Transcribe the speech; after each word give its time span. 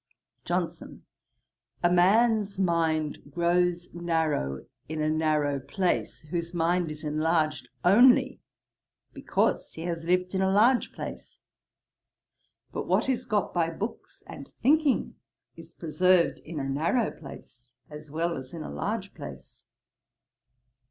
JOHNSON. 0.45 1.05
'A 1.83 1.91
man's 1.91 2.57
mind 2.57 3.19
grows 3.31 3.93
narrow 3.93 4.65
in 4.89 4.99
a 4.99 5.11
narrow 5.11 5.59
place, 5.59 6.21
whose 6.31 6.55
mind 6.55 6.89
is 6.91 7.03
enlarged 7.03 7.69
only 7.85 8.41
because 9.13 9.73
he 9.73 9.83
has 9.83 10.03
lived 10.03 10.33
in 10.33 10.41
a 10.41 10.51
large 10.51 10.91
place: 10.91 11.37
but 12.71 12.87
what 12.87 13.07
is 13.07 13.27
got 13.27 13.53
by 13.53 13.69
books 13.69 14.23
and 14.25 14.49
thinking 14.63 15.17
is 15.55 15.75
preserved 15.75 16.39
in 16.39 16.59
a 16.59 16.67
narrow 16.67 17.11
place 17.11 17.69
as 17.91 18.09
well 18.09 18.35
as 18.35 18.55
in 18.55 18.63
a 18.63 18.73
large 18.73 19.13
place. 19.13 19.61